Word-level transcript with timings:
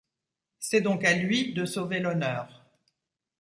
C'est 0.57 0.81
donc 0.81 1.03
à 1.05 1.13
lui 1.13 1.53
de 1.53 1.63
sauver 1.63 1.99
l'honneur. 1.99 2.65